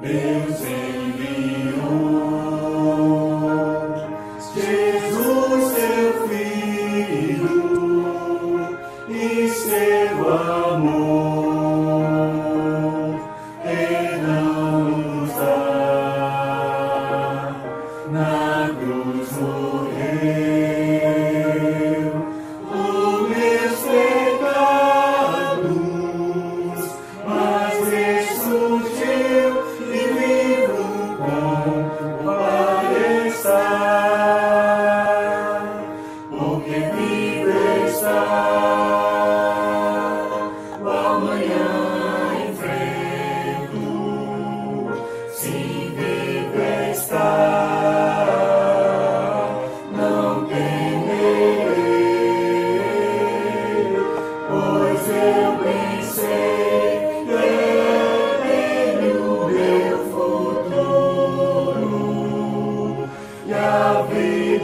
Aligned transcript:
Deus 0.00 0.60
enviou 0.60 1.86
Jesus, 4.54 5.62
seu 5.72 6.28
Filho, 6.28 7.58
e 9.08 9.48
seu 9.48 10.16
amor 10.32 11.36
nos 14.22 15.30
dá 15.34 16.66
na 18.10 18.70
cruz 18.78 19.30
morreu. 19.40 20.55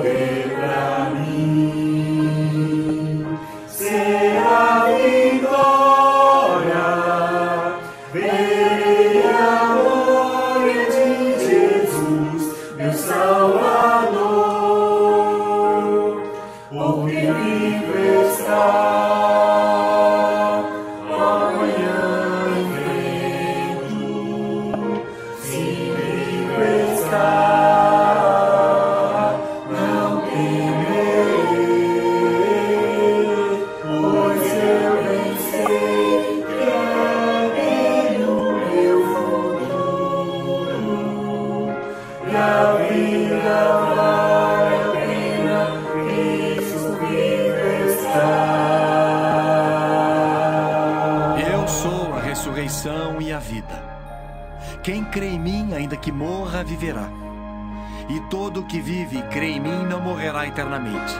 know. 0.00 0.21
ressurreição 52.92 53.20
e 53.20 53.32
a 53.32 53.38
vida. 53.38 53.82
Quem 54.82 55.04
crê 55.04 55.28
em 55.28 55.38
mim, 55.38 55.74
ainda 55.74 55.96
que 55.96 56.12
morra, 56.12 56.62
viverá. 56.62 57.08
E 58.08 58.20
todo 58.28 58.60
o 58.60 58.66
que 58.66 58.80
vive 58.80 59.18
e 59.18 59.22
crê 59.22 59.52
em 59.52 59.60
mim 59.60 59.84
não 59.88 60.00
morrerá 60.00 60.46
eternamente. 60.46 61.14